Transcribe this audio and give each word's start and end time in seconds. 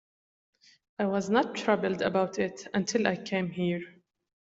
I 0.97 1.05
was 1.05 1.29
not 1.29 1.53
troubled 1.53 2.01
about 2.01 2.39
it 2.39 2.67
until 2.73 3.05
I 3.05 3.17
came 3.17 3.51
here. 3.51 3.83